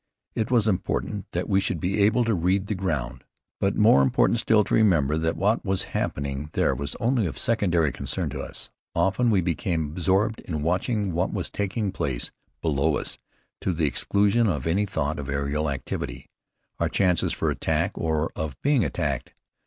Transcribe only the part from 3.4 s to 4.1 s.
but more